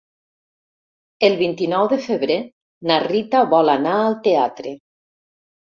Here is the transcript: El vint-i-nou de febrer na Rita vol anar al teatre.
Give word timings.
El 1.29 1.37
vint-i-nou 1.41 1.91
de 1.93 2.01
febrer 2.07 2.39
na 2.93 2.99
Rita 3.07 3.45
vol 3.55 3.73
anar 3.79 3.95
al 4.09 4.21
teatre. 4.31 4.79